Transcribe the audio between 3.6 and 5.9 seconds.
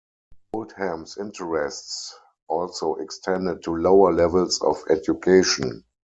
to lower levels of education.